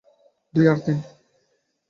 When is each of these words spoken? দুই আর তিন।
দুই 0.53 0.65
আর 0.67 0.77
তিন। 0.85 0.97